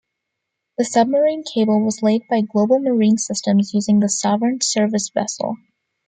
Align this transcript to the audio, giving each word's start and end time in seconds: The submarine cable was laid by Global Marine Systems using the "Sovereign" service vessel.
The 0.79 0.85
submarine 0.85 1.43
cable 1.43 1.79
was 1.81 2.01
laid 2.01 2.23
by 2.27 2.41
Global 2.41 2.79
Marine 2.79 3.19
Systems 3.19 3.75
using 3.75 3.99
the 3.99 4.09
"Sovereign" 4.09 4.59
service 4.59 5.09
vessel. 5.13 5.57